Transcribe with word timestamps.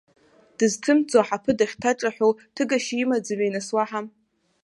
Дызҭымҵӡо 0.57 1.17
аҳаԥы 1.21 1.51
дахьҭаҿаҳәоу, 1.59 2.31
ҭыгашьа 2.55 2.95
имаӡами, 3.01 3.53
нас, 3.53 3.67
уаҳа? 3.75 4.01